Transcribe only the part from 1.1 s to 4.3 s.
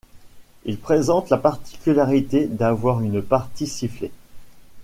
la particularité d'avoir une partie sifflée.